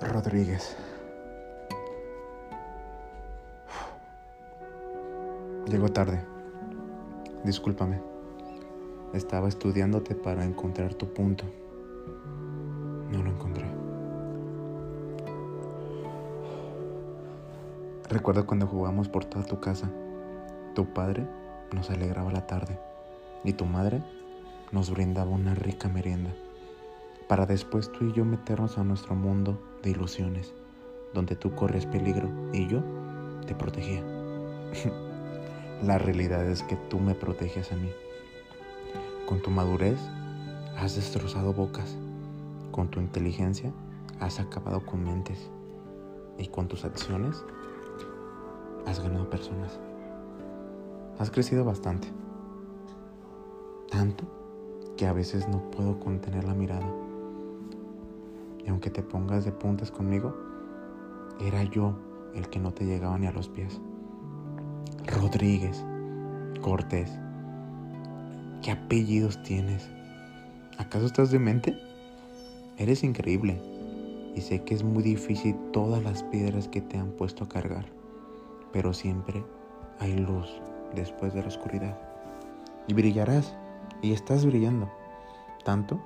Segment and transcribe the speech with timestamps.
[0.00, 0.76] Rodríguez.
[5.66, 6.22] Llego tarde.
[7.44, 8.00] Discúlpame.
[9.14, 11.44] Estaba estudiándote para encontrar tu punto.
[13.10, 13.64] No lo encontré.
[18.08, 19.90] Recuerdo cuando jugamos por toda tu casa.
[20.74, 21.26] Tu padre
[21.72, 22.78] nos alegraba la tarde
[23.44, 24.02] y tu madre
[24.72, 26.34] nos brindaba una rica merienda
[27.28, 30.54] para después tú y yo meternos a nuestro mundo de ilusiones,
[31.12, 32.82] donde tú corres peligro y yo
[33.46, 34.02] te protegía.
[35.82, 37.90] La realidad es que tú me proteges a mí.
[39.26, 39.98] Con tu madurez
[40.78, 41.96] has destrozado bocas,
[42.70, 43.72] con tu inteligencia
[44.20, 45.50] has acabado con mentes
[46.38, 47.44] y con tus acciones
[48.86, 49.78] has ganado personas.
[51.18, 52.08] Has crecido bastante,
[53.90, 54.24] tanto
[54.96, 56.86] que a veces no puedo contener la mirada
[58.66, 60.34] y aunque te pongas de puntas conmigo,
[61.40, 61.96] era yo
[62.34, 63.80] el que no te llegaba ni a los pies.
[65.06, 65.84] Rodríguez,
[66.60, 67.10] Cortés,
[68.62, 69.88] ¿qué apellidos tienes?
[70.78, 71.78] ¿Acaso estás de mente?
[72.76, 73.62] Eres increíble
[74.34, 77.86] y sé que es muy difícil todas las piedras que te han puesto a cargar,
[78.72, 79.44] pero siempre
[80.00, 80.60] hay luz
[80.94, 81.98] después de la oscuridad.
[82.88, 83.56] Y brillarás,
[84.02, 84.90] y estás brillando,
[85.64, 86.00] tanto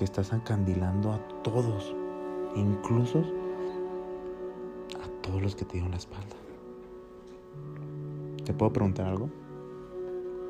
[0.00, 1.94] que estás encandilando a todos,
[2.56, 6.36] incluso a todos los que te dieron la espalda.
[8.42, 9.28] ¿Te puedo preguntar algo?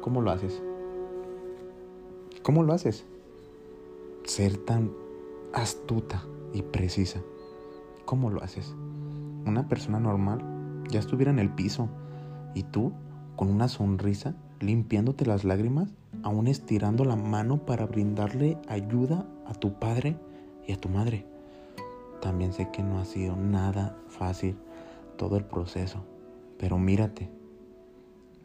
[0.03, 0.63] ¿Cómo lo haces?
[2.45, 3.05] ¿Cómo lo haces?
[4.23, 4.93] Ser tan
[5.53, 7.21] astuta y precisa.
[8.05, 8.73] ¿Cómo lo haces?
[9.47, 11.89] Una persona normal ya estuviera en el piso
[12.55, 12.93] y tú,
[13.35, 15.93] con una sonrisa, limpiándote las lágrimas,
[16.23, 20.17] aún estirando la mano para brindarle ayuda a tu padre
[20.67, 21.27] y a tu madre.
[22.21, 24.57] También sé que no ha sido nada fácil
[25.17, 26.05] todo el proceso,
[26.59, 27.31] pero mírate,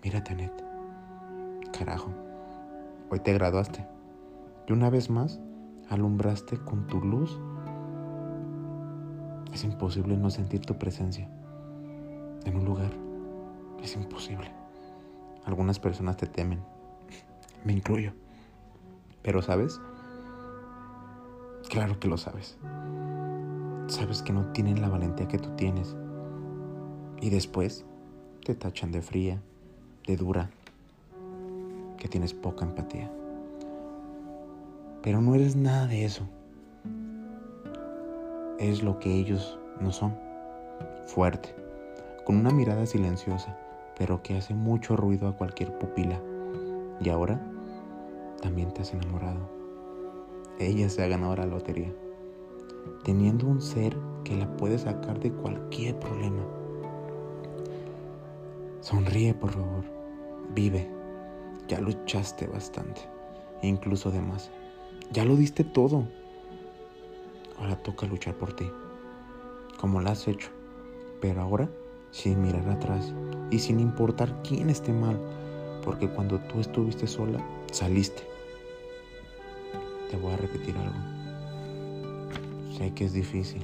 [0.04, 0.54] mírate, Net.
[1.78, 2.10] Carajo,
[3.10, 3.86] hoy te graduaste
[4.68, 5.40] y una vez más
[5.90, 7.38] alumbraste con tu luz.
[9.54, 11.30] Es imposible no sentir tu presencia
[12.46, 12.92] en un lugar.
[13.84, 14.52] Es imposible.
[15.46, 16.62] Algunas personas te temen,
[17.66, 18.14] me incluyo.
[19.22, 19.82] Pero sabes,
[21.68, 22.58] claro que lo sabes.
[23.88, 25.96] Sabes que no tienen la valentía que tú tienes.
[27.22, 27.86] Y después
[28.46, 29.42] te tachan de fría,
[30.08, 30.50] de dura,
[31.98, 33.12] que tienes poca empatía.
[35.02, 36.28] Pero no eres nada de eso.
[38.60, 40.16] Es lo que ellos no son.
[41.08, 41.56] Fuerte,
[42.26, 43.58] con una mirada silenciosa,
[43.98, 46.20] pero que hace mucho ruido a cualquier pupila.
[47.00, 47.40] Y ahora
[48.46, 49.40] también te has enamorado.
[50.60, 51.92] Ella se ha ganado la lotería,
[53.04, 56.44] teniendo un ser que la puede sacar de cualquier problema.
[58.82, 59.84] Sonríe, por favor.
[60.54, 60.88] Vive.
[61.68, 63.02] Ya luchaste bastante,
[63.64, 64.52] incluso de más.
[65.12, 66.08] Ya lo diste todo.
[67.58, 68.70] Ahora toca luchar por ti,
[69.80, 70.50] como lo has hecho,
[71.20, 71.68] pero ahora
[72.12, 73.12] sin mirar atrás
[73.50, 75.20] y sin importar quién esté mal,
[75.84, 78.35] porque cuando tú estuviste sola, saliste.
[80.10, 80.96] Te voy a repetir algo.
[82.78, 83.64] Sé que es difícil.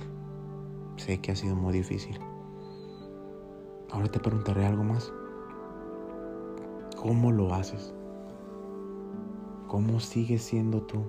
[0.97, 2.19] Sé que ha sido muy difícil.
[3.91, 5.11] Ahora te preguntaré algo más.
[6.97, 7.93] ¿Cómo lo haces?
[9.67, 11.03] ¿Cómo sigues siendo tú?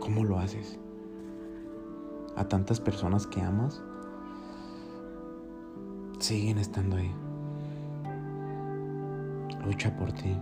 [0.00, 0.78] ¿Cómo lo haces?
[2.36, 3.82] A tantas personas que amas
[6.18, 7.14] siguen estando ahí.
[9.64, 10.36] Lucha por ti.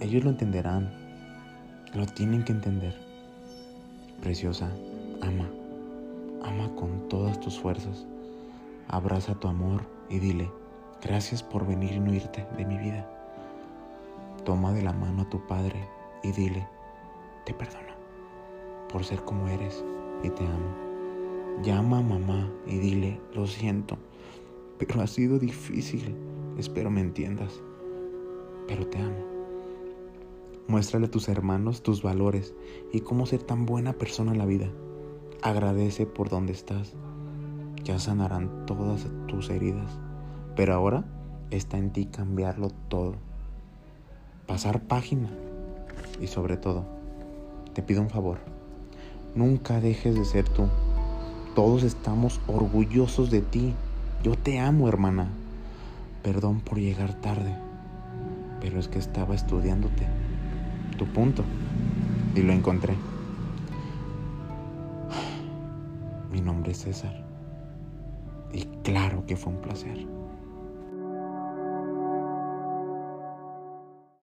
[0.00, 0.90] Ellos lo entenderán.
[1.94, 2.94] Lo tienen que entender.
[4.20, 4.70] Preciosa,
[5.20, 5.48] ama.
[6.42, 8.06] Ama con todas tus fuerzas.
[8.88, 10.50] Abraza tu amor y dile,
[11.02, 13.06] gracias por venir y no irte de mi vida.
[14.44, 15.86] Toma de la mano a tu padre
[16.22, 16.66] y dile,
[17.44, 17.98] te perdono
[18.90, 19.84] por ser como eres
[20.22, 21.62] y te amo.
[21.62, 23.98] Llama a mamá y dile, lo siento,
[24.78, 26.16] pero ha sido difícil.
[26.56, 27.60] Espero me entiendas
[28.68, 29.37] pero te amo.
[30.68, 32.54] Muéstrale a tus hermanos tus valores
[32.92, 34.68] y cómo ser tan buena persona en la vida.
[35.42, 36.94] Agradece por donde estás.
[37.84, 39.98] Ya sanarán todas tus heridas,
[40.54, 41.04] pero ahora
[41.50, 43.14] está en ti cambiarlo todo.
[44.46, 45.30] Pasar página
[46.20, 46.84] y sobre todo,
[47.72, 48.38] te pido un favor.
[49.34, 50.68] Nunca dejes de ser tú.
[51.54, 53.74] Todos estamos orgullosos de ti.
[54.22, 55.30] Yo te amo, hermana.
[56.22, 57.56] Perdón por llegar tarde
[58.60, 60.06] pero es que estaba estudiándote
[60.98, 61.42] tu punto.
[62.34, 62.94] Y lo encontré.
[66.30, 67.24] Mi nombre es César.
[68.52, 70.17] Y claro que fue un placer.